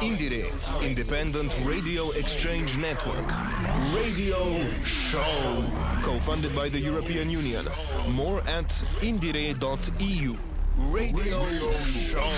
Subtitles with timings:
[0.00, 0.46] IndieRE,
[0.80, 3.26] Independent Radio Exchange Network.
[3.92, 5.64] Radio Show.
[6.02, 7.66] Co-funded by the European Union.
[8.10, 8.68] More at
[9.00, 10.36] indire.eu.
[10.76, 11.40] Radio
[11.86, 12.30] Show.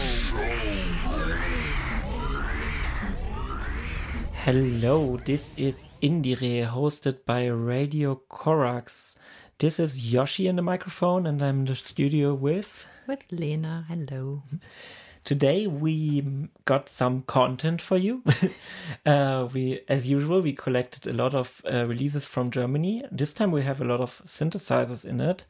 [4.33, 9.15] Hello, this is IndieRE, hosted by Radio Corax.
[9.59, 12.87] This is Yoshi in the microphone, and I'm in the studio with.
[13.07, 13.85] With Lena.
[13.87, 14.45] Hello.
[15.31, 18.25] Today we got some content for you.
[19.07, 23.05] uh, we, as usual, we collected a lot of uh, releases from Germany.
[23.13, 25.45] This time we have a lot of synthesizers in it.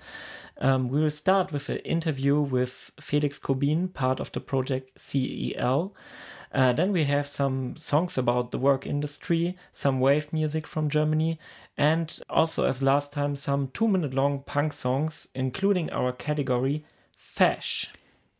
[0.59, 5.95] Um, we will start with an interview with Felix Kubin, part of the project CEL.
[6.53, 11.39] Uh, then we have some songs about the work industry, some wave music from Germany,
[11.78, 16.84] and also, as last time, some two minute long punk songs, including our category
[17.19, 17.87] Fesch.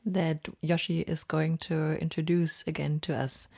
[0.05, 3.49] That Yoshi is going to introduce again to us.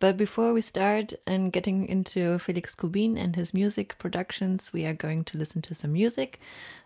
[0.00, 4.94] But before we start and getting into Felix Kubin and his music productions, we are
[4.94, 6.38] going to listen to some music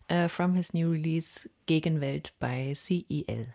[0.08, 3.46] uh, from his new release Gegenwelt by CEL.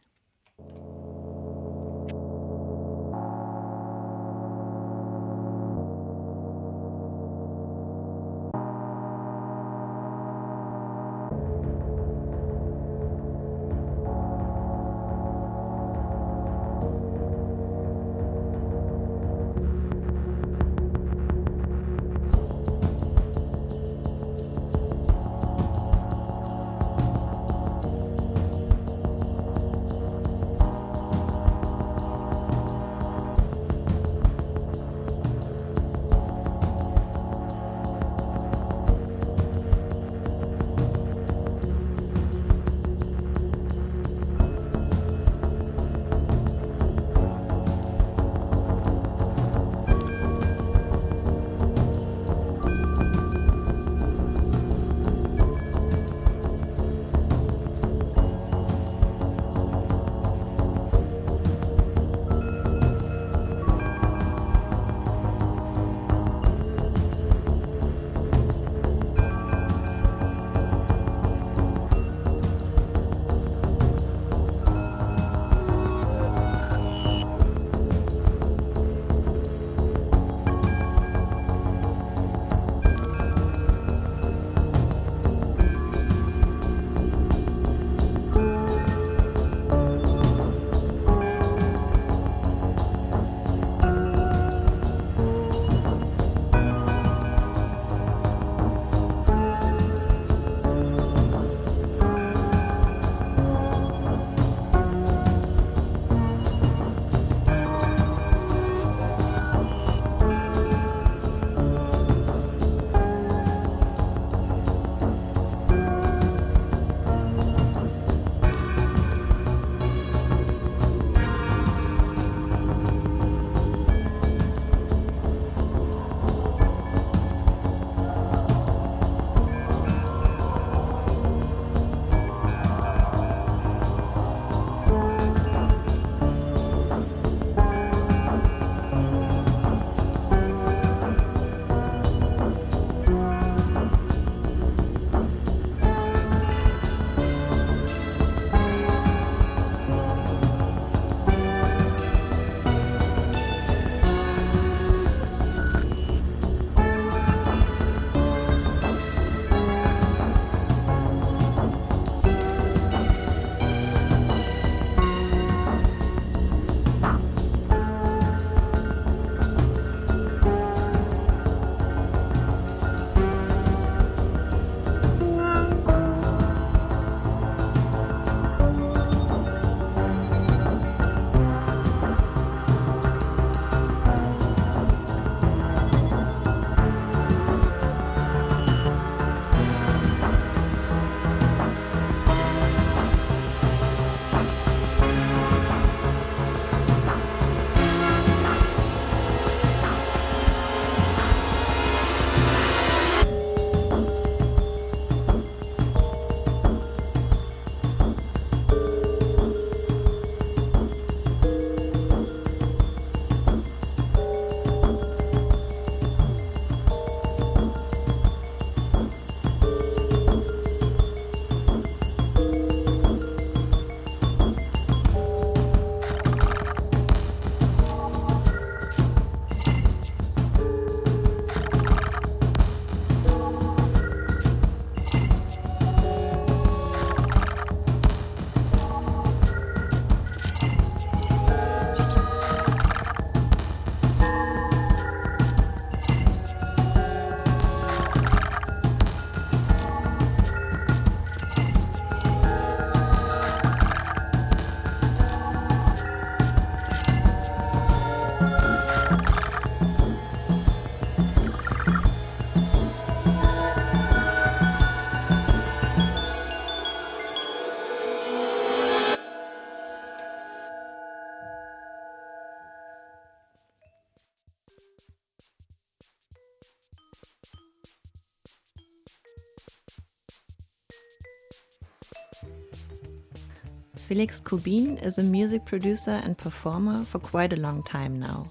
[284.07, 288.47] Felix Kubin is a music producer and performer for quite a long time now.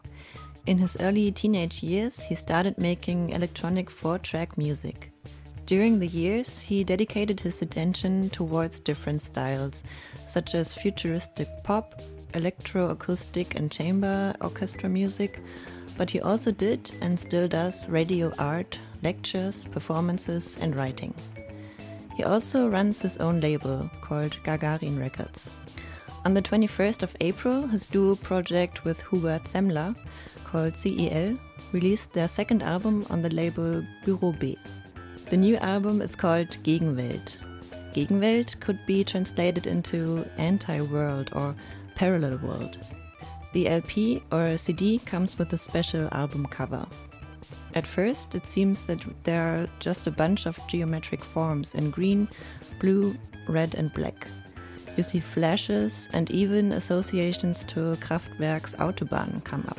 [0.67, 5.11] In his early teenage years, he started making electronic four track music.
[5.65, 9.83] During the years, he dedicated his attention towards different styles,
[10.29, 12.03] such as futuristic pop,
[12.35, 15.41] electro acoustic and chamber orchestra music,
[15.97, 21.15] but he also did and still does radio art, lectures, performances, and writing.
[22.17, 25.51] He also runs his own label called Gagarin Records.
[26.25, 29.95] On the 21st of April, his duo project with Hubert Zemler,
[30.45, 31.39] called CEL,
[31.73, 34.59] released their second album on the label Bureau B.
[35.29, 37.37] The new album is called Gegenwelt.
[37.93, 41.55] Gegenwelt could be translated into anti world or
[41.97, 42.79] parallel world.
[43.53, 46.87] The LP or CD comes with a special album cover.
[47.77, 52.27] At first, it seems that there are just a bunch of geometric forms in green,
[52.81, 53.15] blue,
[53.49, 54.27] red, and black.
[54.97, 59.79] You see flashes and even associations to Kraftwerk's Autobahn come up.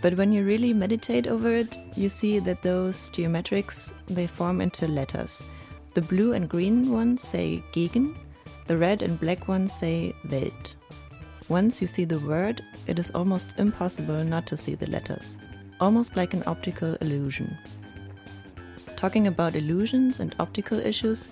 [0.00, 4.86] But when you really meditate over it, you see that those geometrics they form into
[4.86, 5.42] letters.
[5.94, 8.14] The blue and green ones say gegen,
[8.66, 10.74] the red and black ones say Welt.
[11.48, 15.36] Once you see the word, it is almost impossible not to see the letters
[15.80, 17.56] almost like an optical illusion.
[18.96, 21.28] Talking about illusions and optical issues,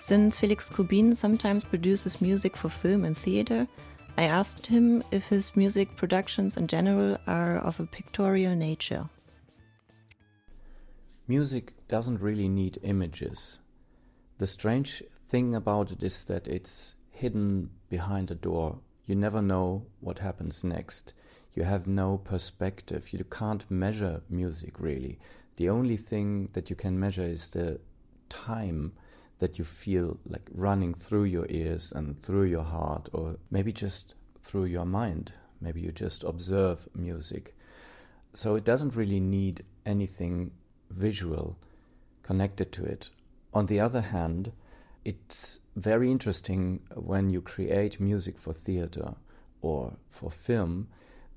[0.00, 3.68] since Felix Kubin sometimes produces music for film and theater,
[4.16, 9.08] I asked him if his music productions in general are of a pictorial nature.
[11.28, 13.60] Music doesn't really need images.
[14.38, 18.80] The strange thing about it is that it's hidden behind a door.
[19.06, 21.14] You never know what happens next
[21.54, 23.12] you have no perspective.
[23.12, 25.18] You can't measure music really.
[25.56, 27.80] The only thing that you can measure is the
[28.28, 28.92] time
[29.38, 34.14] that you feel like running through your ears and through your heart, or maybe just
[34.40, 35.32] through your mind.
[35.60, 37.54] Maybe you just observe music.
[38.34, 40.52] So it doesn't really need anything
[40.90, 41.58] visual
[42.22, 43.10] connected to it.
[43.52, 44.52] On the other hand,
[45.04, 49.14] it's very interesting when you create music for theater
[49.60, 50.88] or for film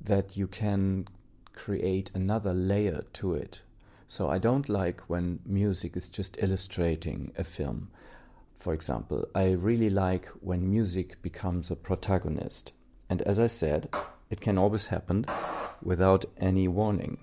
[0.05, 1.07] that you can
[1.53, 3.61] create another layer to it.
[4.07, 7.89] So I don't like when music is just illustrating a film.
[8.57, 12.71] For example, I really like when music becomes a protagonist.
[13.09, 13.89] And as I said,
[14.29, 15.25] it can always happen
[15.81, 17.17] without any warning.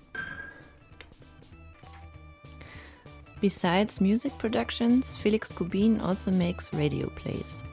[3.40, 7.64] Besides music productions, Felix Kubin also makes radio plays.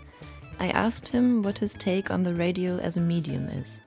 [0.60, 3.79] I asked him what his take on the radio as a medium is.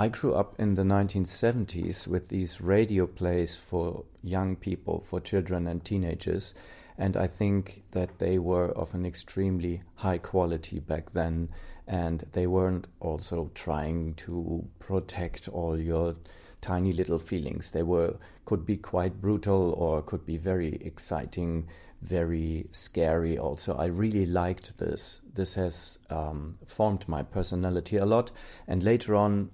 [0.00, 5.66] I grew up in the 1970s with these radio plays for young people, for children
[5.66, 6.54] and teenagers,
[6.96, 11.50] and I think that they were of an extremely high quality back then,
[11.86, 16.14] and they weren't also trying to protect all your
[16.62, 17.72] tiny little feelings.
[17.72, 18.16] They were
[18.46, 21.68] could be quite brutal or could be very exciting,
[22.00, 23.36] very scary.
[23.36, 25.20] Also, I really liked this.
[25.34, 28.32] This has um, formed my personality a lot,
[28.66, 29.50] and later on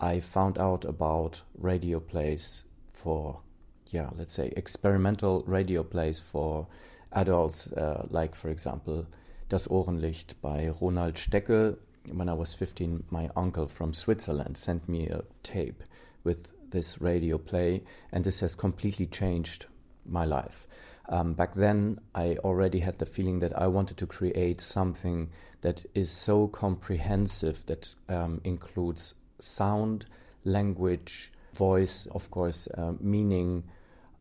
[0.00, 3.40] I found out about radio plays for,
[3.86, 6.68] yeah, let's say experimental radio plays for
[7.12, 9.06] adults, uh, like, for example,
[9.48, 11.78] Das Ohrenlicht by Ronald Steckel.
[12.12, 15.82] When I was 15, my uncle from Switzerland sent me a tape
[16.22, 19.66] with this radio play, and this has completely changed
[20.06, 20.66] my life.
[21.08, 25.30] Um, back then, I already had the feeling that I wanted to create something
[25.62, 30.06] that is so comprehensive that um, includes sound,
[30.44, 33.64] language, voice, of course, uh, meaning,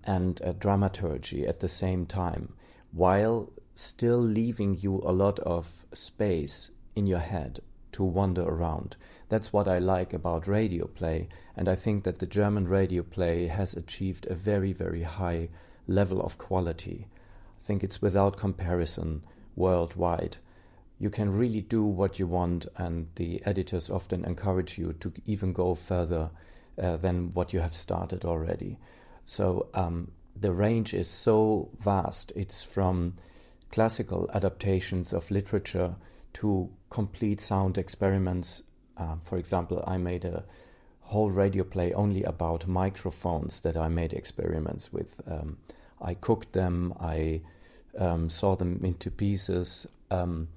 [0.03, 2.53] and uh, dramaturgy at the same time,
[2.91, 7.59] while still leaving you a lot of space in your head
[7.91, 8.95] to wander around.
[9.29, 13.47] That's what I like about radio play, and I think that the German radio play
[13.47, 15.49] has achieved a very, very high
[15.85, 17.07] level of quality.
[17.57, 19.23] I think it's without comparison
[19.55, 20.37] worldwide
[20.99, 25.53] you can really do what you want, and the editors often encourage you to even
[25.53, 26.31] go further
[26.81, 28.77] uh, than what you have started already.
[29.25, 32.31] So um, the range is so vast.
[32.35, 33.13] It's from
[33.71, 35.95] classical adaptations of literature
[36.33, 38.63] to complete sound experiments.
[38.95, 40.45] Uh, for example, I made a
[41.01, 45.21] whole radio play only about microphones that I made experiments with.
[45.27, 45.57] Um,
[46.01, 47.41] I cooked them, I
[47.97, 49.87] um, saw them into pieces.
[50.11, 50.47] Um,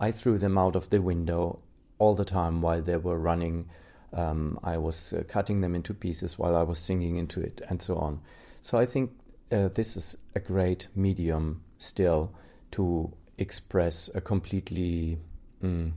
[0.00, 1.60] I threw them out of the window
[1.98, 3.68] all the time while they were running.
[4.14, 7.80] Um, I was uh, cutting them into pieces while I was singing into it, and
[7.82, 8.20] so on.
[8.62, 9.12] So I think
[9.52, 12.32] uh, this is a great medium still
[12.72, 15.18] to express a completely
[15.62, 15.92] mm,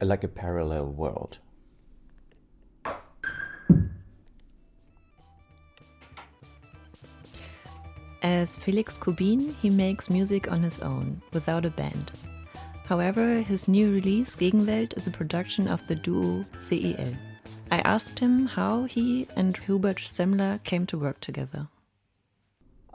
[0.00, 1.38] like a parallel world.
[8.20, 12.12] As Felix Kubin, he makes music on his own, without a band.
[12.88, 17.12] However, his new release, Gegenwelt, is a production of the duo CEL.
[17.70, 21.68] I asked him how he and Hubert Zemler came to work together.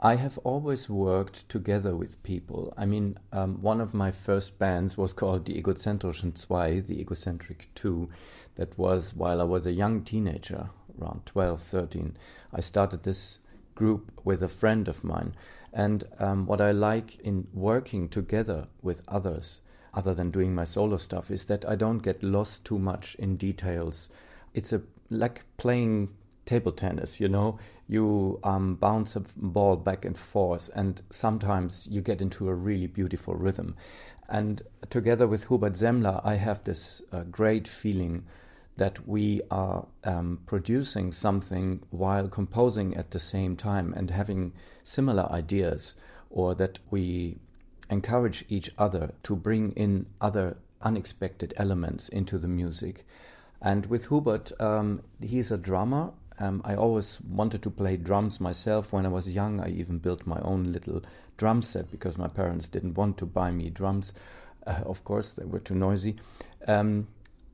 [0.00, 2.74] I have always worked together with people.
[2.76, 7.68] I mean, um, one of my first bands was called the Egozentrischen Zwei, the Egocentric
[7.76, 8.10] Two.
[8.56, 10.70] That was while I was a young teenager,
[11.00, 12.16] around 12, 13.
[12.52, 13.38] I started this
[13.76, 15.36] group with a friend of mine.
[15.72, 19.60] And um, what I like in working together with others,
[19.94, 23.36] other than doing my solo stuff, is that I don't get lost too much in
[23.36, 24.08] details.
[24.52, 26.08] It's a like playing
[26.44, 27.58] table tennis, you know,
[27.88, 32.86] you um, bounce a ball back and forth, and sometimes you get into a really
[32.86, 33.76] beautiful rhythm.
[34.28, 38.24] And together with Hubert Zemler, I have this uh, great feeling
[38.76, 45.30] that we are um, producing something while composing at the same time and having similar
[45.30, 45.96] ideas,
[46.30, 47.38] or that we
[47.94, 53.06] encourage each other to bring in other unexpected elements into the music.
[53.62, 56.12] And with Hubert, um, he's a drummer.
[56.38, 58.92] Um, I always wanted to play drums myself.
[58.92, 61.02] When I was young, I even built my own little
[61.36, 64.12] drum set because my parents didn't want to buy me drums.
[64.66, 66.16] Uh, of course, they were too noisy.
[66.66, 67.06] Um,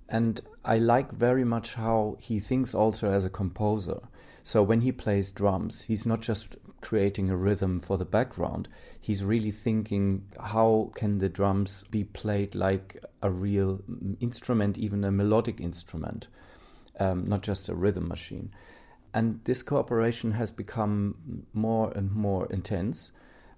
[0.08, 3.98] and I like very much how he thinks also as a composer.
[4.44, 8.68] So when he plays drums, he's not just creating a rhythm for the background.
[9.00, 13.80] He's really thinking how can the drums be played like a real
[14.20, 16.28] instrument, even a melodic instrument,
[16.98, 18.50] um, not just a rhythm machine.
[19.12, 23.12] And this cooperation has become more and more intense.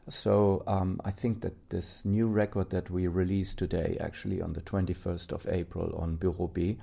[0.09, 4.63] So um, I think that this new record that we released today, actually on the
[4.63, 6.79] 21st of April on Bureau B,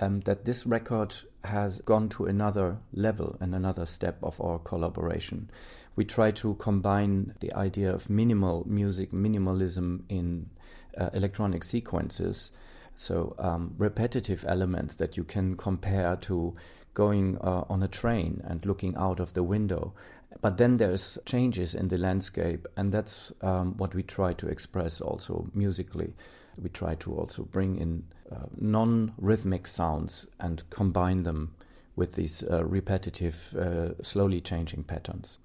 [0.00, 5.50] um, that this record has gone to another level and another step of our collaboration.
[5.96, 10.50] We try to combine the idea of minimal music, minimalism in
[10.98, 12.50] uh, electronic sequences,
[12.96, 16.54] so um, repetitive elements that you can compare to
[16.94, 19.92] going uh, on a train and looking out of the window
[20.40, 25.00] but then there's changes in the landscape, and that's um, what we try to express
[25.00, 26.12] also musically.
[26.60, 31.54] We try to also bring in uh, non rhythmic sounds and combine them
[31.96, 35.38] with these uh, repetitive, uh, slowly changing patterns.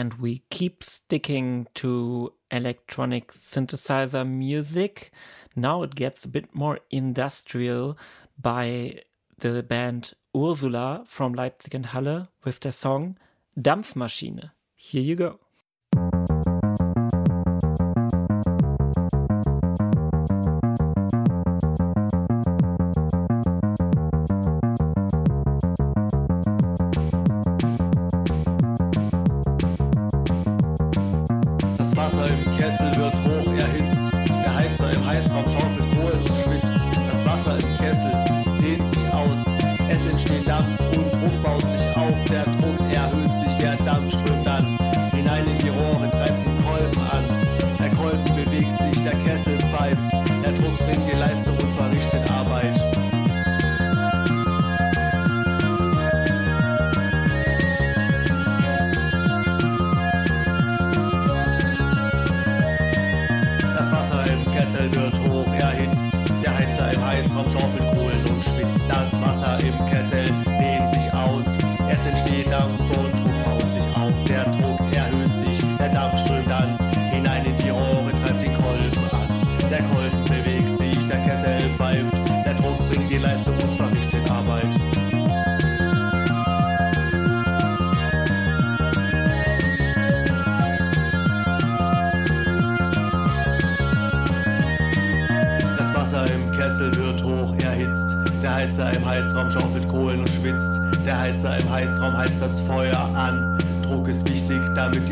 [0.00, 5.12] And we keep sticking to electronic synthesizer music.
[5.54, 7.98] Now it gets a bit more industrial
[8.40, 9.02] by
[9.38, 13.18] the band Ursula from Leipzig and Halle with their song
[13.58, 14.52] Dampfmaschine.
[14.74, 15.38] Here you go.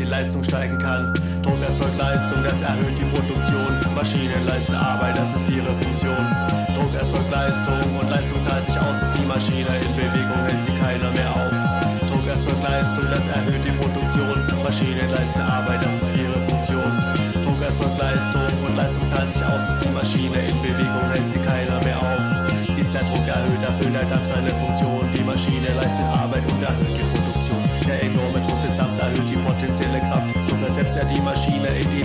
[0.09, 1.13] Leistung steigen kann.
[1.43, 3.95] Druck erzeugt Leistung, das erhöht die Produktion.
[3.95, 5.88] Maschinen leisten Arbeit, das ist ihre Funktion.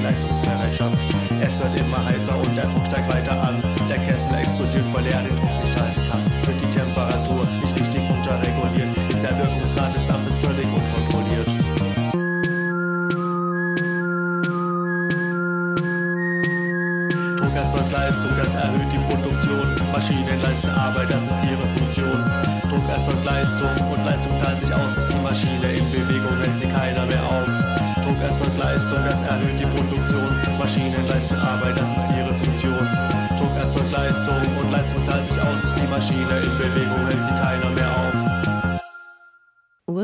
[0.04, 0.98] Leistungsbereitschaft.
[1.40, 3.43] Es wird immer heißer und der Druck steigt weiter an.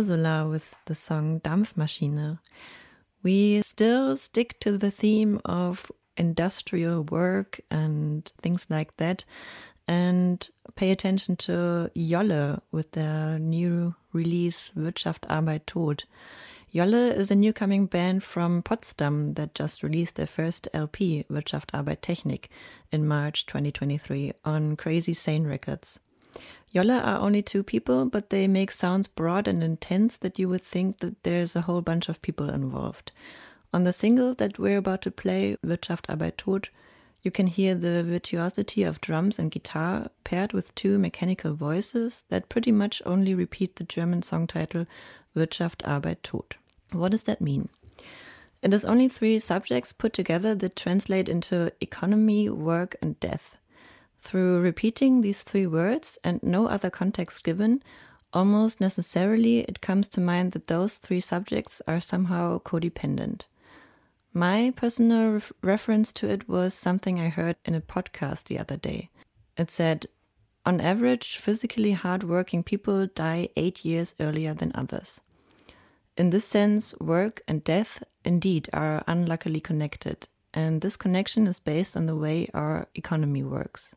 [0.01, 2.39] Ursula with the song Dampfmaschine.
[3.23, 9.27] We still stick to the theme of industrial work and things like that
[9.87, 16.05] and pay attention to Jolle with their new release Wirtschaft Arbeit Tod.
[16.73, 21.73] Jolle is a new coming band from Potsdam that just released their first LP, Wirtschaft
[21.75, 22.47] Arbeit Technik,
[22.91, 26.01] in March 2023 on Crazy Sane Records.
[26.73, 30.63] Jolle are only two people, but they make sounds broad and intense that you would
[30.63, 33.11] think that there's a whole bunch of people involved.
[33.73, 36.69] On the single that we're about to play, Wirtschaft Arbeit Tod,
[37.23, 42.49] you can hear the virtuosity of drums and guitar paired with two mechanical voices that
[42.49, 44.87] pretty much only repeat the German song title
[45.35, 46.57] Wirtschaft Arbeit Tod.
[46.93, 47.69] What does that mean?
[48.63, 53.59] It is only three subjects put together that translate into economy, work, and death.
[54.23, 57.83] Through repeating these three words and no other context given,
[58.33, 63.47] almost necessarily it comes to mind that those three subjects are somehow codependent.
[64.33, 68.77] My personal ref reference to it was something I heard in a podcast the other
[68.77, 69.11] day.
[69.57, 70.07] It said,
[70.65, 75.21] on average, physically hard-working people die eight years earlier than others.
[76.17, 81.97] In this sense, work and death indeed are unluckily connected, and this connection is based
[81.97, 83.97] on the way our economy works.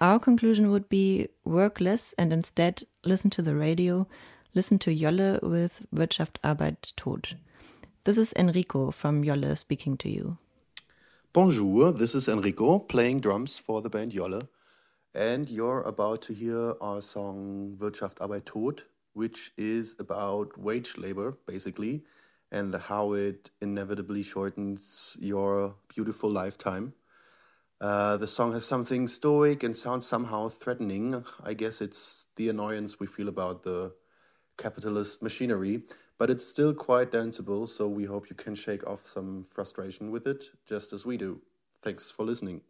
[0.00, 4.06] Our conclusion would be work less and instead listen to the radio,
[4.54, 7.36] listen to Jolle with Wirtschaft Arbeit Tod.
[8.04, 10.38] This is Enrico from Jolle speaking to you.
[11.32, 14.48] Bonjour, this is Enrico playing drums for the band Jolle.
[15.16, 18.84] And you're about to hear our song Wirtschaft Arbeit Tod,
[19.14, 22.04] which is about wage labor, basically,
[22.52, 26.92] and how it inevitably shortens your beautiful lifetime.
[27.80, 31.24] Uh, the song has something stoic and sounds somehow threatening.
[31.44, 33.94] I guess it's the annoyance we feel about the
[34.56, 35.82] capitalist machinery,
[36.18, 40.26] but it's still quite danceable, so we hope you can shake off some frustration with
[40.26, 41.40] it, just as we do.
[41.80, 42.62] Thanks for listening.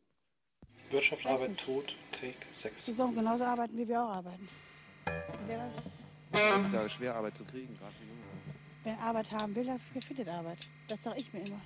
[0.91, 2.87] Wirtschaft, Arbeit, Tod, Take 6.
[2.87, 4.49] Die sollen genauso arbeiten, wie wir auch arbeiten.
[6.33, 8.19] Es ist ja schwer, Arbeit zu kriegen, gerade für Junge.
[8.85, 10.59] Wer Arbeit haben will, der findet Arbeit.
[10.87, 11.61] Das sage ich mir immer.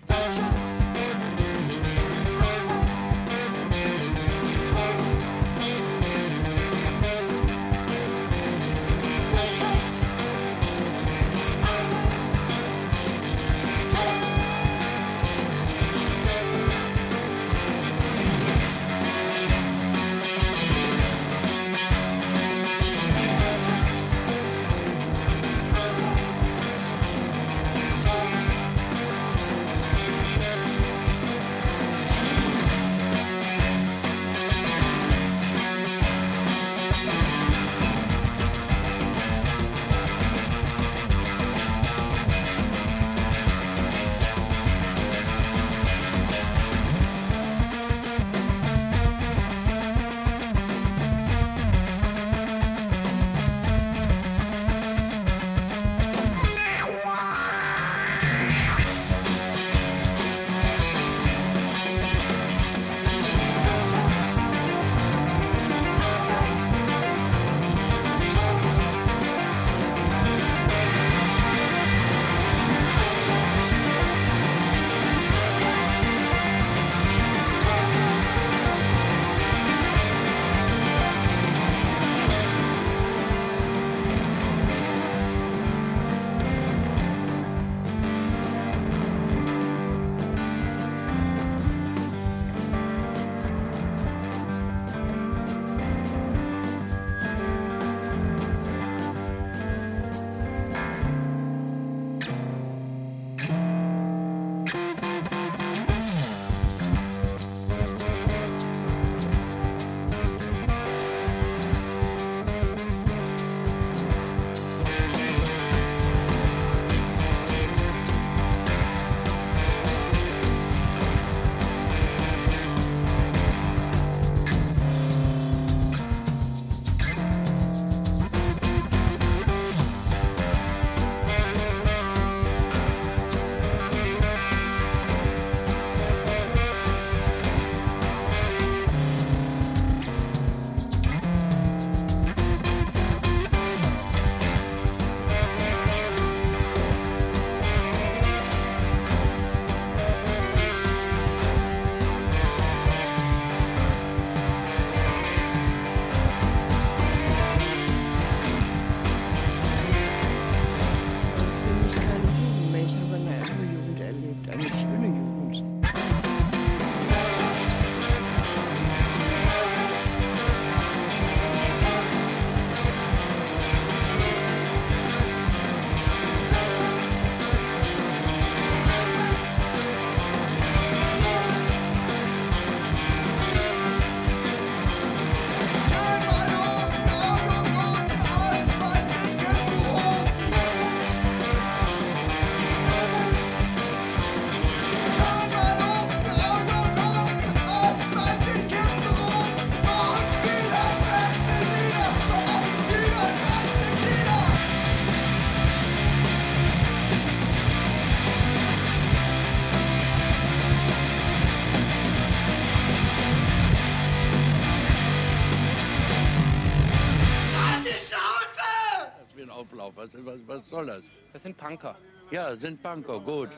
[220.73, 221.05] Soll das?
[221.33, 221.97] Das sind Punker.
[222.31, 223.51] Ja, sind Banker, gut.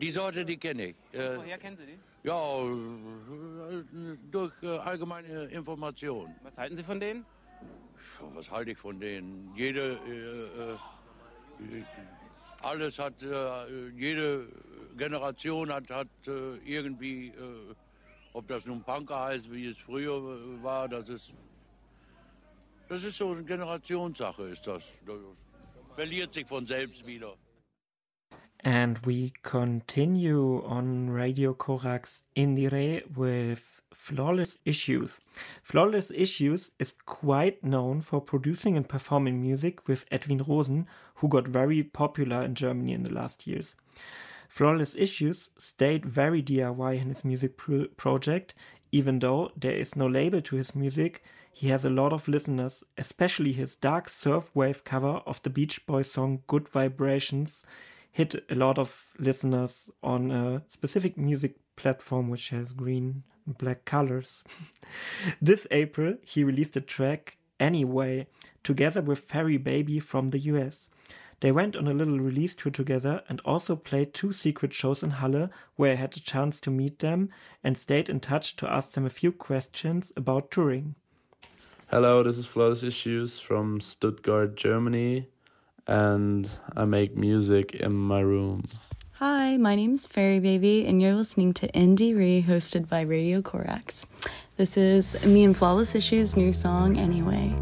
[0.00, 0.96] Die Sorte, die kenne ich.
[1.12, 1.98] Äh, Woher kennen Sie die?
[2.24, 2.40] ja,
[4.30, 6.34] durch äh, allgemeine Information.
[6.42, 7.26] Was halten Sie von denen?
[8.34, 9.52] Was halte ich von denen?
[9.54, 11.84] Jede, äh, äh,
[12.62, 14.48] alles hat, äh, jede
[14.96, 17.32] Generation hat, hat äh, irgendwie,
[18.32, 20.18] ob das nun Punker heißt, wie es früher
[20.62, 21.34] war, das ist,
[22.88, 24.84] das ist so eine Generationssache, ist das.
[25.06, 25.16] Das
[25.96, 27.36] verliert sich von selbst wieder.
[28.64, 35.20] And we continue on Radio Corax IndieRE with Flawless Issues.
[35.64, 41.48] Flawless Issues is quite known for producing and performing music with Edwin Rosen, who got
[41.48, 43.74] very popular in Germany in the last years.
[44.48, 48.54] Flawless Issues stayed very DIY in his music pro project,
[48.92, 51.24] even though there is no label to his music.
[51.52, 55.86] He has a lot of listeners, especially his dark surf wave cover of the Beach
[55.86, 57.64] Boys song Good Vibrations
[58.10, 63.84] hit a lot of listeners on a specific music platform which has green and black
[63.84, 64.44] colors.
[65.40, 68.26] this April, he released a track Anyway
[68.64, 70.90] together with Faerbabyy from the US.
[71.38, 75.10] They went on a little release tour together and also played two secret shows in
[75.10, 77.30] Halle where I had the chance to meet them
[77.62, 80.96] and stayed in touch to ask them a few questions about touring.
[81.92, 85.28] Hello, this is Flawless Issues from Stuttgart, Germany,
[85.86, 88.64] and I make music in my room.
[89.16, 94.06] Hi, my name's Faerbabyy, and you're listening to IndieRE, hosted by Radio Corax.
[94.56, 97.52] This is me and Flawless Issues' new song, Anyway.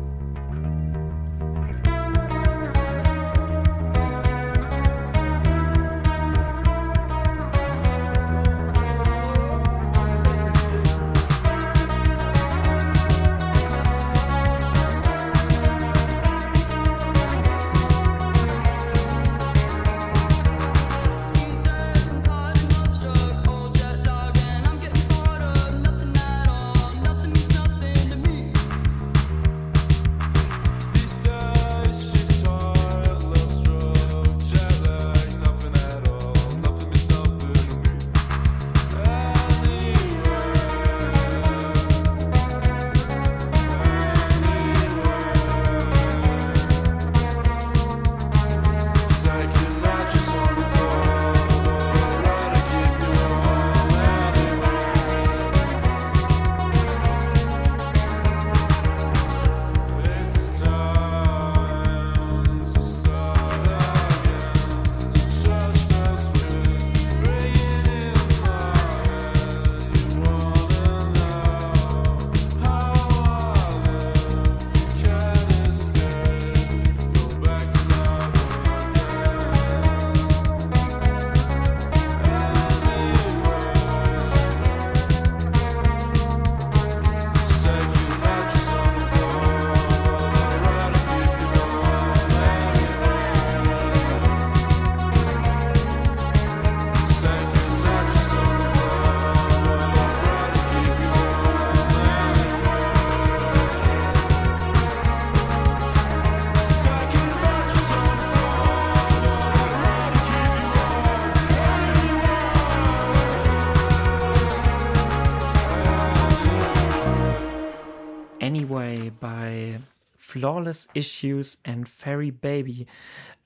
[120.40, 122.86] Flawless issues and Faerbabyy.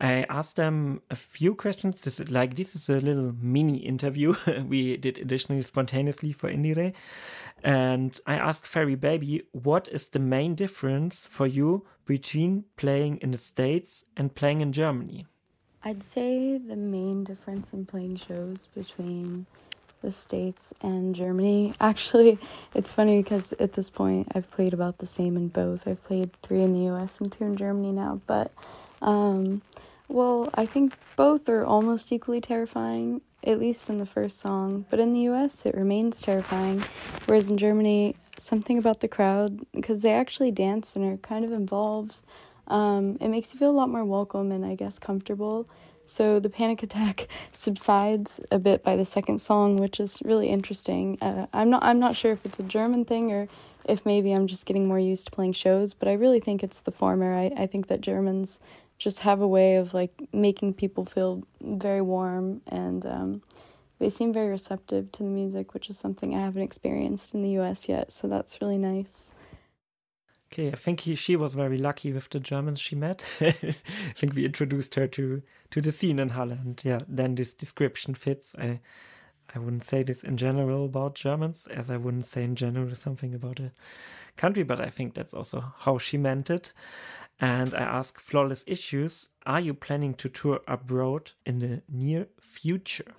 [0.00, 2.00] I asked them a few questions.
[2.00, 4.35] This is like this is a little mini interview
[4.68, 6.92] we did additionally spontaneously for IndieRE.
[7.62, 13.38] And I asked Faerbabyy, what is the main difference for you between playing in the
[13.38, 15.26] States and playing in Germany?
[15.83, 19.46] I'd say the main difference in playing shows between
[20.05, 21.75] the States and Germany.
[21.81, 22.38] Actually,
[22.75, 25.88] it's funny because at this point I've played about the same in both.
[25.88, 28.53] I've played three in the US and two in Germany now, but
[29.03, 29.62] um,
[30.09, 34.85] well, I think both are almost equally terrifying, at least in the first song.
[34.90, 36.85] But in the US, it remains terrifying,
[37.27, 41.53] whereas in Germany, something about the crowd, because they actually dance and are kind of
[41.53, 42.17] involved,
[42.69, 45.69] um, it makes you feel a lot more welcome and I guess comfortable.
[46.07, 51.19] So the panic attack subsides a bit by the second song, which is really interesting.
[51.21, 53.49] Uh, I'm not I'm not sure if it's a German thing or
[53.85, 56.81] if maybe I'm just getting more used to playing shows, but I really think it's
[56.81, 57.35] the former.
[57.35, 58.61] I, I think that Germans
[58.97, 63.43] just have a way of like making people feel very warm and um,
[63.99, 67.59] they seem very receptive to the music, which is something I haven't experienced in the
[67.61, 68.12] US yet.
[68.12, 69.35] So that's really nice.
[70.55, 73.29] Okay, I think he, she was very lucky with the Germans she met.
[73.40, 73.75] I
[74.14, 76.57] think we introduced her to to the scene in Halle.
[76.85, 78.55] Yeah, then this description fits.
[78.57, 78.79] I
[79.53, 83.35] I wouldn't say this in general about Germans, as I wouldn't say in general something
[83.35, 83.73] about a
[84.37, 86.73] country, but I think that's also how she meant it.
[87.40, 93.12] And I ask Flawless Issues, are you planning to tour abroad in the near future?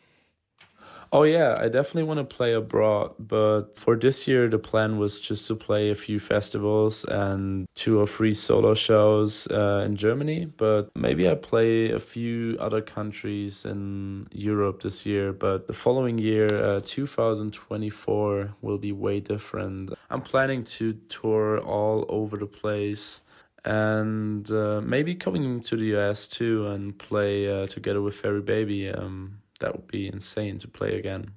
[1.11, 5.19] Oh yeah, I definitely want to play abroad, but for this year the plan was
[5.19, 10.45] just to play a few festivals and two or three solo shows uh, in Germany.
[10.45, 15.31] But maybe I play a few other countries in Europe this year.
[15.31, 19.93] But the following year, uh, 2024, will be way different.
[20.09, 23.21] I'm planning to tour all over the place
[23.65, 28.97] and uh, maybe coming to the US too and play uh, together with Faerbabyy.
[28.97, 31.31] Um, that would be insane to play again.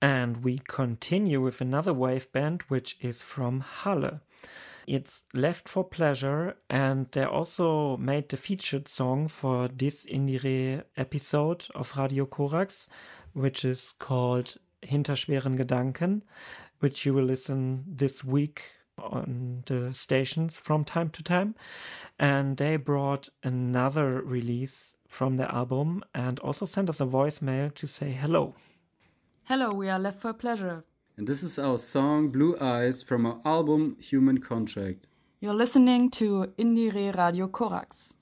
[0.00, 4.20] And we continue with another wave band, which is from Halle.
[4.86, 11.66] It's Left for Pleasure, and they also made the featured song for this IndieRE episode
[11.74, 12.86] of Radio Corax,
[13.34, 16.22] which is called Hinter schweren Gedanken,
[16.78, 18.62] which you will listen this week
[18.98, 21.54] on the stations from time to time.
[22.18, 27.86] And they brought another release from the album and also sent us a voicemail to
[27.86, 28.54] say hello.
[29.44, 30.84] Hello, we are Left for Pleasure.
[31.16, 35.06] And this is our song Blue Eyes from our album Human Contract.
[35.40, 38.14] You're listening to IndieRE Radio Corax.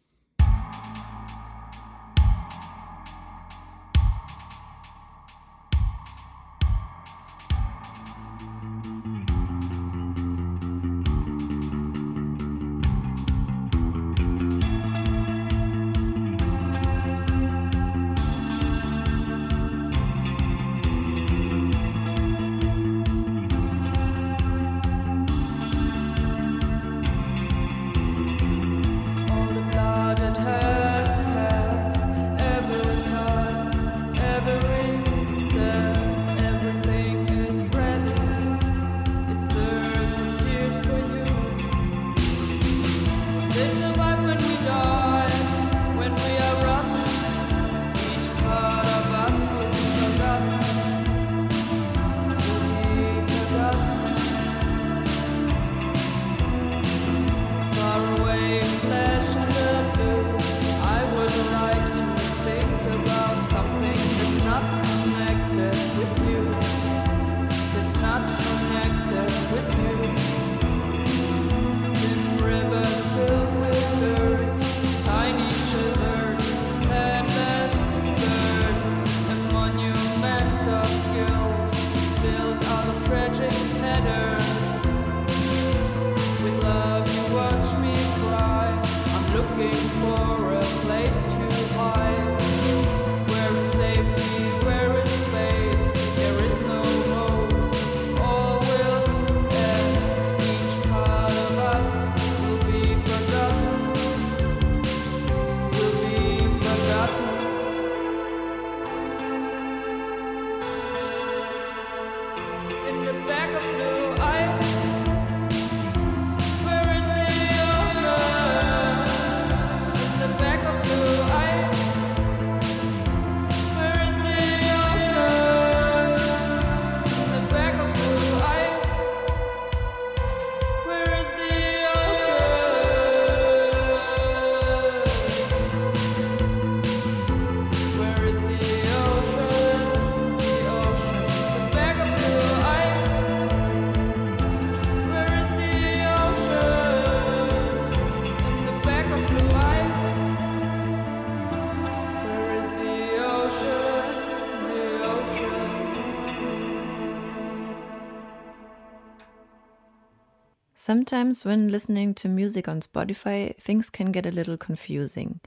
[160.87, 165.41] Sometimes, when listening to music on Spotify, things can get a little confusing,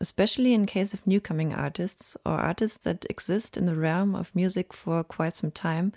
[0.00, 4.72] especially in case of newcoming artists or artists that exist in the realm of music
[4.72, 5.92] for quite some time,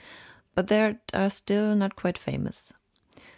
[0.56, 2.74] but they are still not quite famous.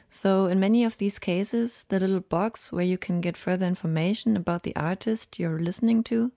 [0.07, 4.37] So, in many of these cases, the little box where you can get further information
[4.37, 6.31] about the artist you're listening to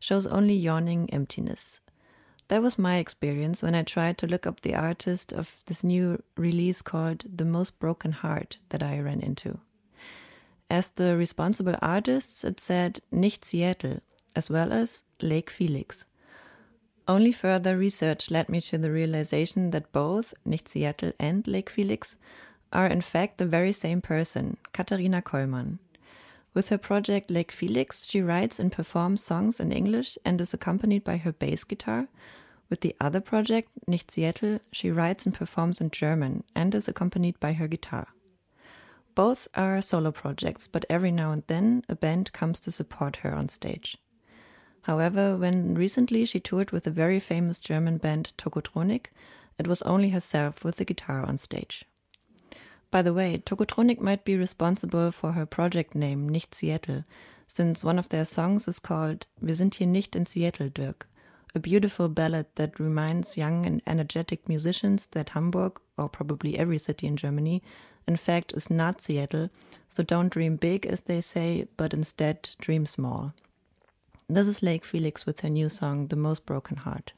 [0.00, 1.80] shows only yawning emptiness.
[2.48, 6.22] That was my experience when I tried to look up the artist of this new
[6.36, 9.58] release called The Most Broken Heart that I ran into.
[10.70, 14.00] As the responsible artists, it said Nichtseattle,
[14.36, 16.04] as well as Lake Felix.
[17.08, 22.16] Only further research led me to the realization that both Nichtseattle and Lake Felix
[22.72, 25.78] are in fact the very same person, Katharina Kollmann.
[26.56, 31.04] With her project Lake Felix, she writes and performs songs in English and is accompanied
[31.04, 32.08] by her bass guitar.
[32.70, 37.52] With the other project, Nichtseattle, she writes and performs in German and is accompanied by
[37.52, 38.06] her guitar.
[39.14, 43.34] Both are solo projects, but every now and then a band comes to support her
[43.34, 43.98] on stage.
[44.84, 49.08] However, when recently she toured with the very famous German band Tocotronic,
[49.58, 51.84] it was only herself with the guitar on stage.
[52.90, 57.04] By the way, Tocotronic might be responsible for her project name Nichtseattle,
[57.48, 61.08] since one of their songs is called Wir sind hier nicht in Seattle, Dirk,
[61.54, 67.06] a beautiful ballad that reminds young and energetic musicians that Hamburg, or probably every city
[67.06, 67.62] in Germany,
[68.06, 69.50] in fact is not Seattle,
[69.88, 73.32] so don't dream big, as they say, but instead dream small.
[74.28, 77.12] This is Lake Felix with her new song, The Most Broken Heart.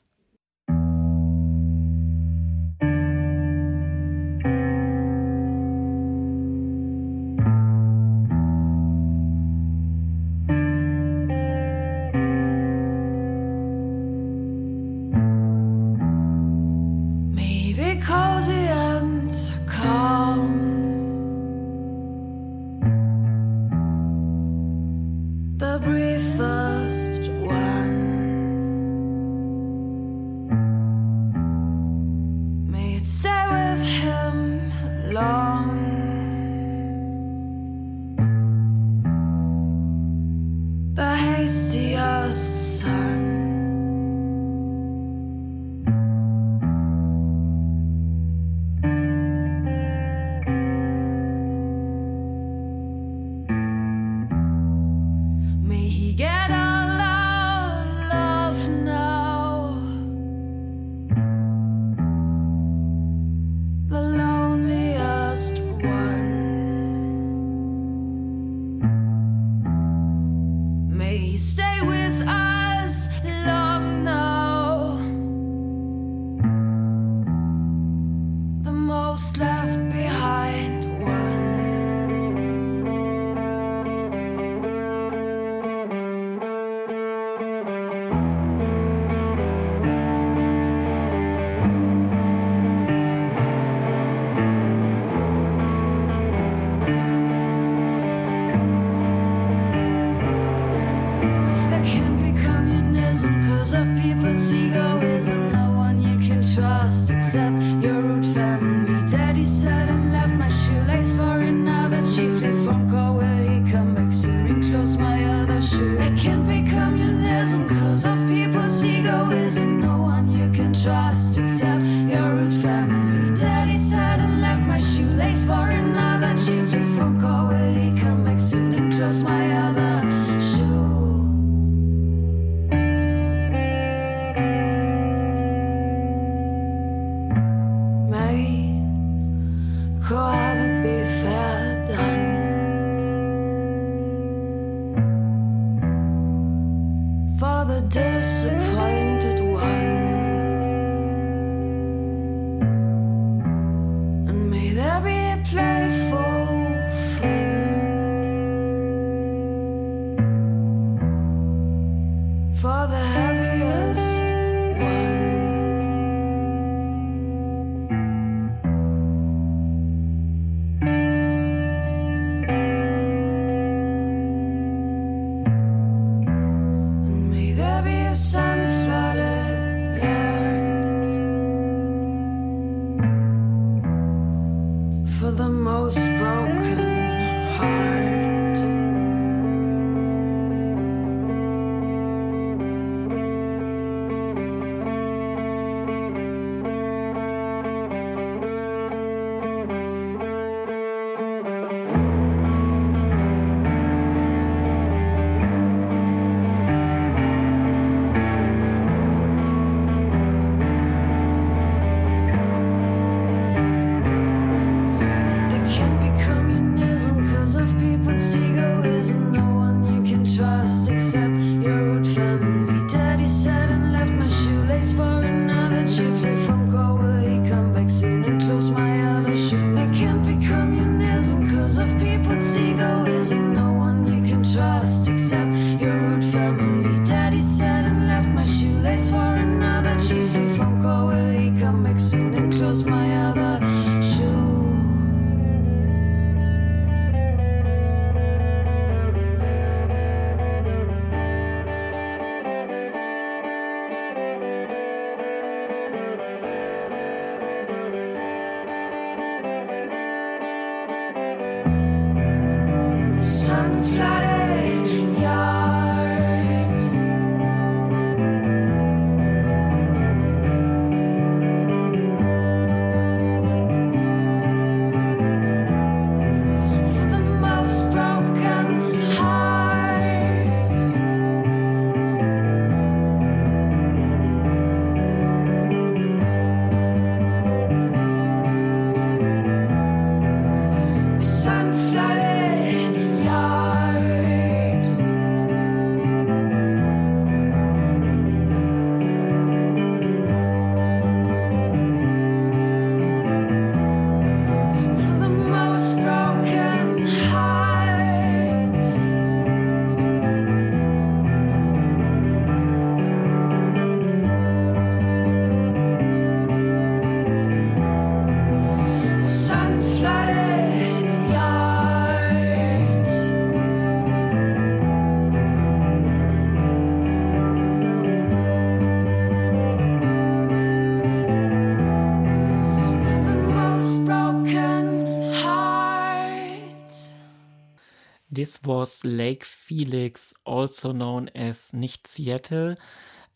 [338.65, 342.77] Was Lake Felix, also known as Nichtseattle.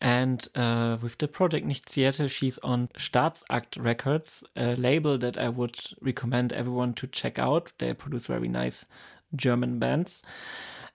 [0.01, 5.79] And uh, with the project Nichtseattle, she's on Staatsakt Records, a label that I would
[6.01, 7.71] recommend everyone to check out.
[7.77, 8.85] They produce very nice
[9.33, 10.21] German bands.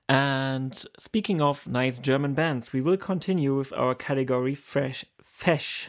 [0.09, 5.89] And speaking of nice German bands, we will continue with our category Fresh, Fesch,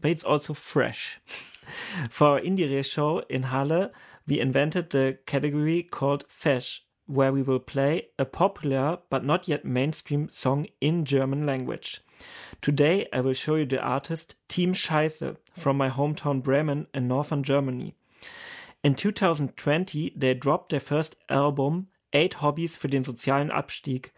[0.00, 1.20] but it's also fresh.
[2.10, 3.90] For our Indie show in Halle,
[4.26, 9.64] we invented the category called Fesch, where we will play a popular but not yet
[9.64, 12.00] mainstream song in German language.
[12.60, 17.42] Today I will show you the artist Team Scheiße from my hometown Bremen in northern
[17.42, 17.94] Germany.
[18.84, 24.12] In 2020 they dropped their first album Eight Hobbies für den sozialen Abstieg,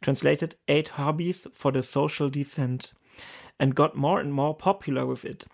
[0.00, 2.92] translated Eight Hobbies for the Social Descent,
[3.58, 5.46] and got more and more popular with it.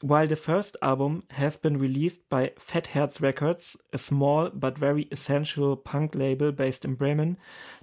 [0.00, 5.76] While the first album has been released by Fettherz Records, a small but very essential
[5.76, 7.36] punk label based in Bremen,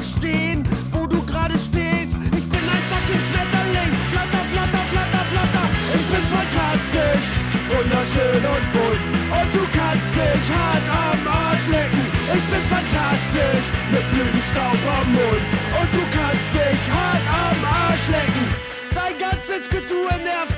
[0.02, 2.16] Lass dich einfach stehen, wo du gerade stehst.
[2.34, 3.92] Ich bin ein fucking Schmetterling.
[4.12, 5.66] Flatter, flatter, flatter, flatter.
[5.94, 7.26] Ich bin fantastisch,
[7.70, 9.02] wunderschön und bunt.
[9.32, 12.06] Und du kannst mich hart am Arsch lecken.
[12.34, 15.46] Ich bin fantastisch, mit Blütenstaub am Mund.
[15.80, 18.46] Und du kannst mich hart am Arsch lecken.
[18.94, 20.51] Dein ganzes Getue nervt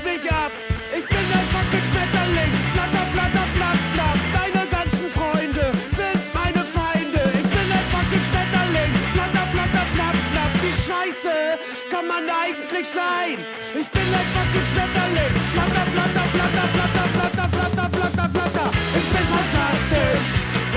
[12.94, 13.38] sein?
[13.74, 15.34] Ich bin ein fucking Schmetterling.
[15.54, 18.68] Flatter, flatter, flatter, flatter, flatter, flatter, flatter, flatter.
[18.94, 20.26] Ich bin fantastisch,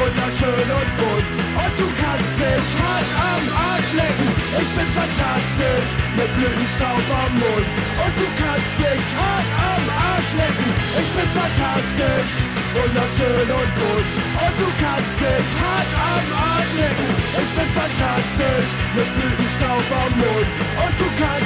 [0.01, 1.27] wunderschön und bunt.
[1.61, 4.29] Und du kannst mich hart am Arsch lecken.
[4.57, 7.69] Ich bin fantastisch, mit Blütenstaub am Mund.
[8.01, 10.71] Und du kannst mich hart am Arsch lecken.
[10.97, 12.31] Ich bin fantastisch,
[12.73, 14.09] wunderschön und bunt.
[14.41, 17.11] Und du kannst mich hart am Arsch lecken.
[17.37, 20.49] Ich bin fantastisch, mit Blütenstaub am Mund.
[20.81, 21.46] Und du kannst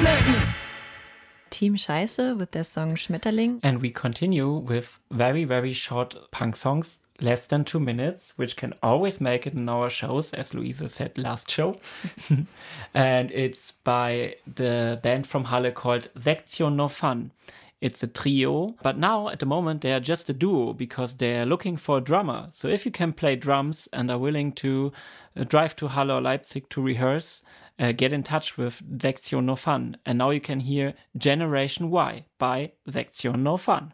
[0.00, 0.54] am
[1.50, 3.60] Team Scheiße with their song Schmetterling.
[3.62, 8.72] And we continue with very, very short punk songs, less than two minutes, which can
[8.82, 11.78] always make it in our shows, as Louisa said last show.
[12.94, 17.32] and it's by the band from Halle called Sektion No Fun.
[17.82, 21.44] It's a trio, but now at the moment they are just a duo because they're
[21.44, 22.46] looking for a drummer.
[22.50, 24.92] So if you can play drums and are willing to
[25.36, 27.42] uh, drive to Halle or Leipzig to rehearse,
[27.82, 29.96] uh, get in touch with Sektion No Fun.
[30.06, 33.92] And now you can hear Generation Y by Sektion No Fun.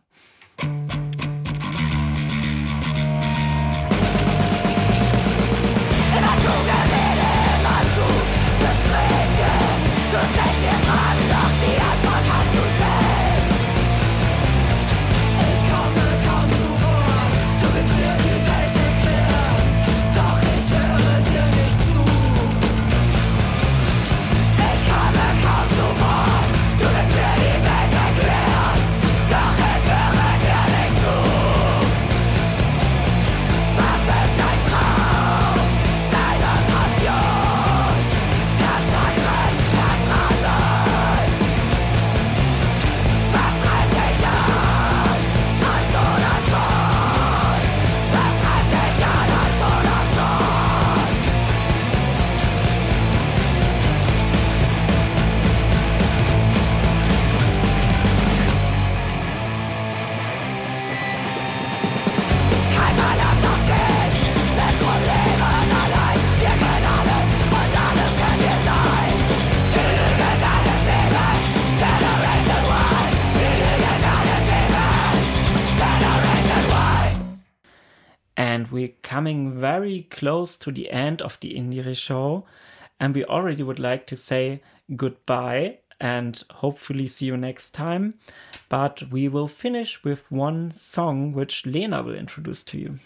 [79.19, 82.45] Coming very close to the end of the IndieRE show,
[83.01, 84.63] and we already would like to say
[84.95, 88.15] goodbye and hopefully see you next time.
[88.69, 93.01] But we will finish with one song which Lena will introduce to you.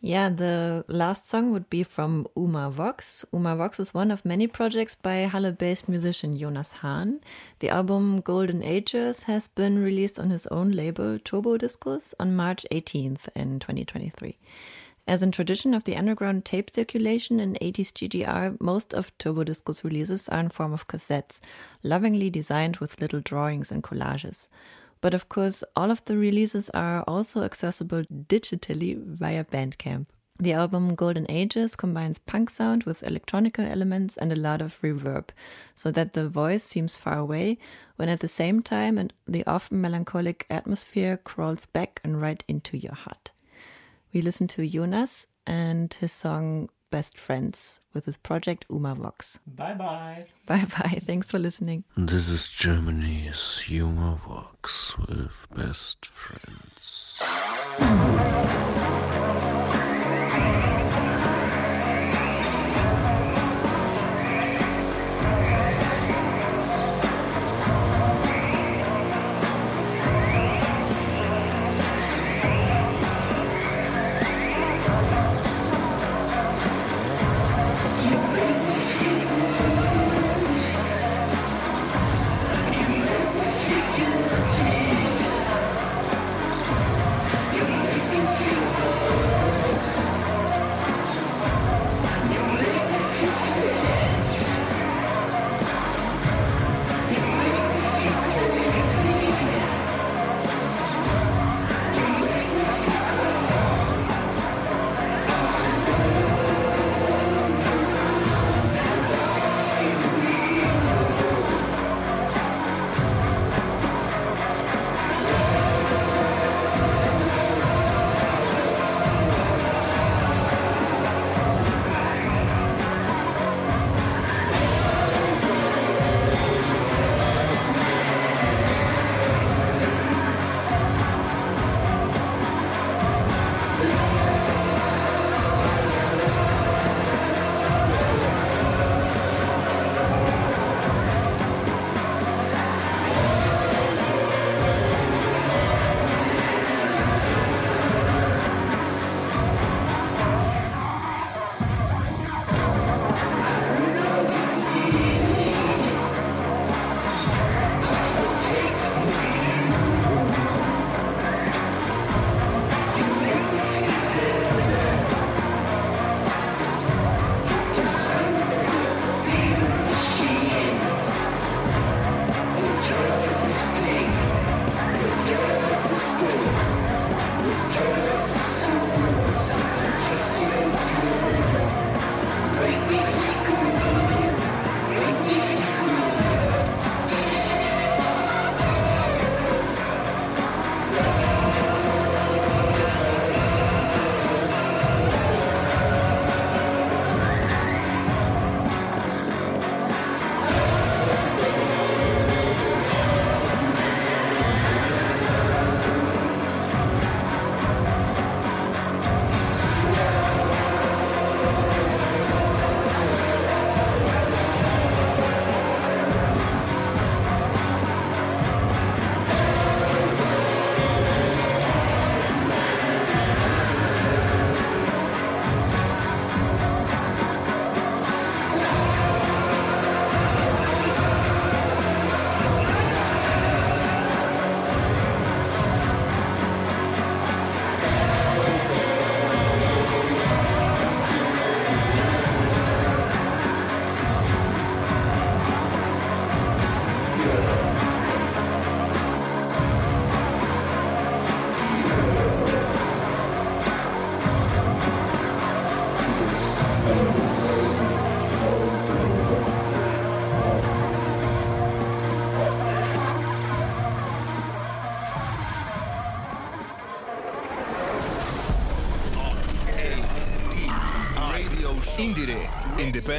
[0.00, 3.24] Yeah, the last song would be from Uma Vox.
[3.32, 7.20] Uma Vox is one of many projects by Halle based musician Jonas Hahn.
[7.58, 12.64] The album Golden Ages has been released on his own label Turbo Discos on March
[12.70, 14.38] 18th in 2023.
[15.06, 19.84] As in tradition of the underground tape circulation in 80s GDR, most of Turbo Discos
[19.84, 21.40] releases are in form of cassettes,
[21.82, 24.48] lovingly designed with little drawings and collages.
[25.02, 30.06] But of course, all of the releases are also accessible digitally via Bandcamp.
[30.40, 35.28] The album Golden Ages combines punk sound with electronical elements and a lot of reverb,
[35.74, 37.58] so that the voice seems far away,
[37.96, 42.78] when at the same time and the often melancholic atmosphere crawls back and right into
[42.78, 43.30] your heart.
[44.14, 49.40] We listen to Jonas and his song Best Friends with his project Uma Vox.
[49.44, 50.26] Bye bye.
[50.46, 51.00] Bye bye.
[51.04, 51.82] Thanks for listening.
[51.96, 57.18] This is Germany's Uma Vox with Best Friends.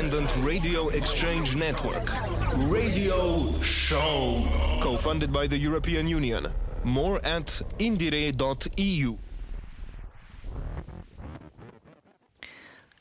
[0.06, 2.12] Independent Radio Exchange Network.
[2.70, 4.45] Radio Show.
[4.80, 6.53] Co funded by the European Union.
[6.84, 7.47] More at
[7.80, 9.18] indire.eu.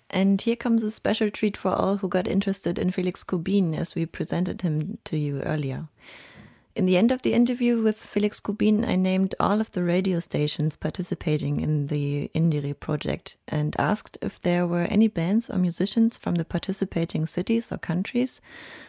[0.09, 3.95] And here comes a special treat for all who got interested in Felix Kubin as
[3.95, 5.89] we presented him to you earlier.
[6.75, 10.19] In the end of the interview with Felix Kubin, I named all of the radio
[10.19, 16.19] stations participating in the IndieRE project and asked if there were any bands or musicians
[16.19, 18.41] from the participating cities or countries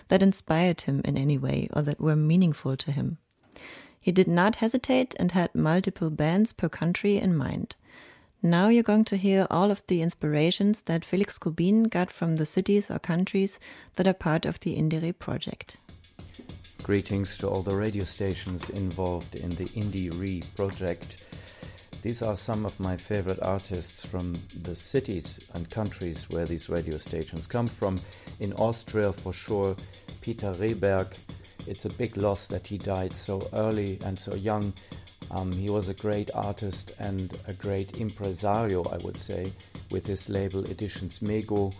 [0.07, 3.19] that inspired him in any way or that were meaningful to him.
[4.01, 7.75] He did not hesitate and had multiple bands per country in mind.
[8.41, 12.47] Now you're going to hear all of the inspirations that Felix Kubin got from the
[12.47, 13.59] cities or countries
[13.95, 15.77] that are part of the IndieRE project.
[16.86, 21.25] Greetings to all the radio stations involved in the Indie Re project.
[22.03, 26.99] These are some of my favorite artists from the cities and countries where these radio
[26.99, 27.99] stations come from.
[28.39, 29.75] In Austria, for sure,
[30.21, 31.17] Peter Rehberg.
[31.65, 34.71] It's a big loss that he died so early and so young.
[35.31, 39.51] Um, he was a great artist and a great impresario, I would say,
[39.89, 41.73] with his label Editions Mego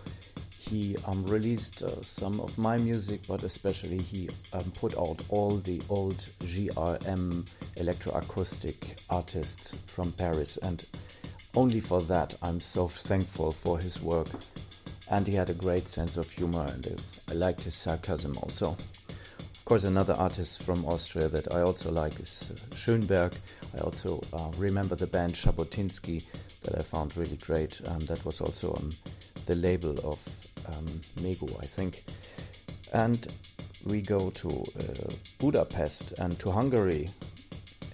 [0.70, 5.57] he um, released uh, some of my music, but especially he um, put out all
[5.57, 7.47] the old GRM
[7.78, 10.57] electroacoustic artists from Paris.
[10.57, 10.84] And
[11.55, 14.28] only for that, I'm so thankful for his work.
[15.09, 18.76] And he had a great sense of humor, and I liked his sarcasm also.
[19.66, 23.34] Of course, another artist from Austria that I also like is uh, Schönberg.
[23.76, 26.24] I also uh, remember the band Shabotinski
[26.63, 27.82] that I found really great.
[27.88, 28.93] Um, that was also on
[29.45, 30.86] the label of um,
[31.22, 32.03] Mego, I think.
[32.93, 33.28] And
[33.86, 37.09] we go to uh, Budapest and to Hungary.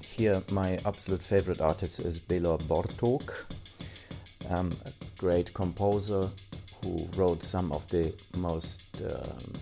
[0.01, 3.45] Here, my absolute favorite artist is Bela Bartók,
[4.49, 6.29] um, a great composer
[6.83, 9.53] who wrote some of the most um,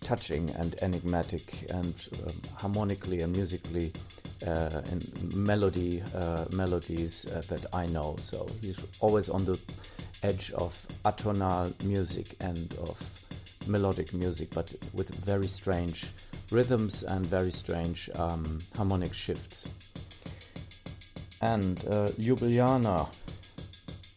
[0.00, 3.92] touching and enigmatic and um, harmonically and musically
[4.46, 8.16] uh, and melody uh, melodies uh, that I know.
[8.22, 9.58] So he's always on the
[10.22, 13.24] edge of atonal music and of
[13.66, 16.06] melodic music, but with very strange
[16.50, 19.68] rhythms and very strange um, harmonic shifts.
[21.40, 23.06] And uh, Ljubljana.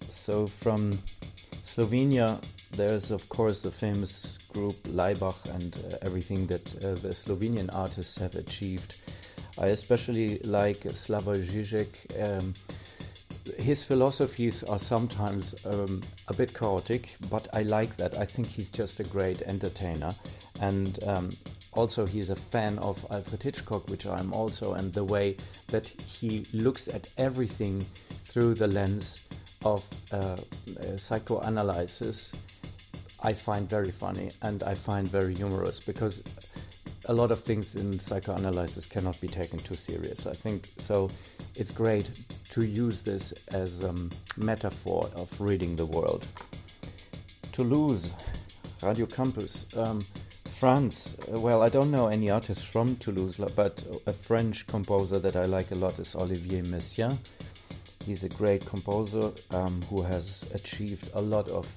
[0.10, 1.00] So from
[1.64, 2.42] Slovenia,
[2.72, 8.18] there's of course the famous group Laibach and uh, everything that uh, the Slovenian artists
[8.18, 8.96] have achieved.
[9.58, 12.40] I especially like Slavoj Žižek.
[12.40, 12.54] Um,
[13.58, 18.18] his philosophies are sometimes um, a bit chaotic, but I like that.
[18.18, 20.14] I think he's just a great entertainer.
[20.62, 21.32] And um,
[21.74, 25.38] also, he's a fan of Alfred Hitchcock, which I'm also, and the way
[25.68, 29.22] that he looks at everything through the lens
[29.64, 30.38] of uh,
[30.98, 32.34] psychoanalysis,
[33.24, 36.24] I find very funny and I find very humorous because
[37.06, 40.26] a lot of things in psychoanalysis cannot be taken too serious.
[40.26, 41.10] I think so.
[41.56, 42.10] It's great
[42.52, 43.94] to use this as a
[44.38, 46.26] metaphor of reading the world.
[47.52, 48.12] Toulouse,
[48.84, 50.06] Radio Campus, um,
[50.46, 51.16] France.
[51.34, 55.46] Uh, well, I don't know any artists from Toulouse, but a French composer that I
[55.46, 57.18] like a lot is Olivier Messiaen.
[58.06, 61.74] He's a great composer um, who has achieved a lot of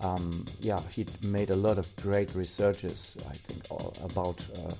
[0.00, 3.64] um, yeah, he made a lot of great researches, I think,
[4.02, 4.74] about uh,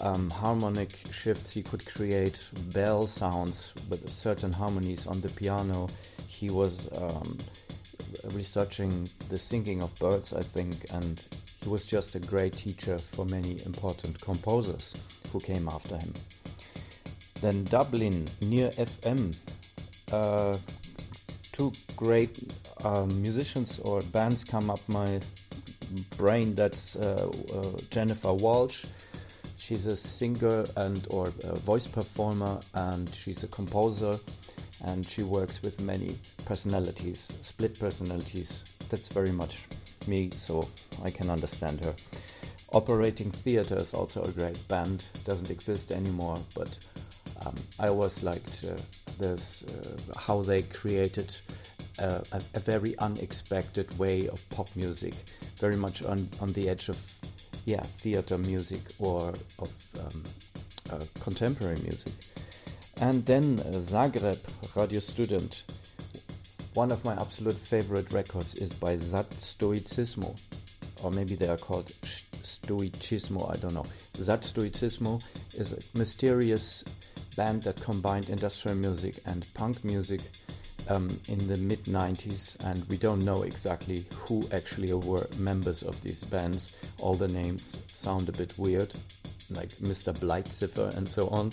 [0.00, 1.50] um, harmonic shifts.
[1.50, 5.88] He could create bell sounds with certain harmonies on the piano.
[6.26, 7.38] He was um,
[8.32, 11.24] researching the singing of birds, I think, and
[11.62, 14.94] he was just a great teacher for many important composers
[15.32, 16.14] who came after him.
[17.40, 19.36] Then Dublin, near FM,
[20.12, 20.56] uh,
[21.52, 22.38] two great
[22.84, 25.20] um, musicians or bands come up my
[26.16, 26.54] brain.
[26.54, 28.86] That's uh, uh, Jennifer Walshe.
[29.68, 34.18] She's a singer and or voice performer, and she's a composer,
[34.86, 36.16] and she works with many
[36.46, 38.64] personalities, split personalities.
[38.88, 39.66] That's very much
[40.06, 40.66] me, so
[41.04, 41.94] I can understand her.
[42.72, 45.04] Operating Theatre is also a great band.
[45.26, 46.78] Doesn't exist anymore, but
[47.44, 48.80] um, I always liked uh,
[49.18, 51.36] this uh, how they created
[51.98, 55.12] a, a, very unexpected way of pop music,
[55.58, 56.96] very much on, on the edge of
[57.64, 60.22] yeah theater music or of um,
[60.90, 62.12] uh, contemporary music.
[63.00, 64.38] And then uh, Zagreb,
[64.74, 65.64] Radio Student.
[66.74, 70.38] One of my absolute favorite records is by Zat Stoicismo,
[71.02, 71.92] or maybe they are called
[72.42, 73.86] Stoicismo, I don't know.
[74.14, 75.22] Zat Stoicismo
[75.56, 76.84] is a mysterious
[77.36, 80.20] band that combined industrial music and punk music
[80.88, 86.00] um, in the mid 90s, and we don't know exactly who actually were members of
[86.02, 86.76] these bands.
[87.00, 88.92] All the names sound a bit weird,
[89.50, 90.12] like Mr.
[90.12, 91.52] Bleitziffer and so on.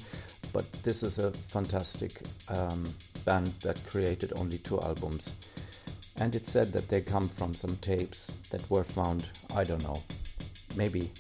[0.54, 2.94] But this is a fantastic um,
[3.26, 5.36] band that created only two albums.
[6.18, 10.02] And it's said that they come from some tapes that were found, I don't know,
[10.76, 11.12] maybe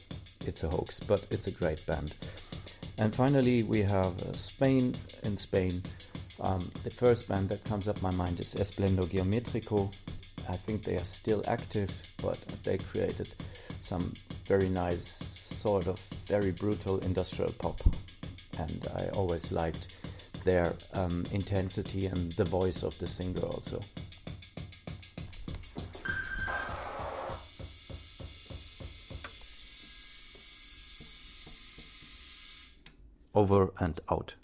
[0.45, 2.15] it's a hoax, but it's a great band.
[2.97, 5.83] And finally, we have uh, Spain in Spain.
[6.41, 9.93] Um, the first band that comes up my mind is Esplendor Geométrico.
[10.49, 13.29] I think they are still active, but they created
[13.79, 14.13] some
[14.45, 17.79] very nice, sort of very brutal industrial pop.
[18.59, 19.95] And I always liked
[20.43, 23.79] their um, intensity and the voice of the singer also.
[33.33, 34.35] Over and out.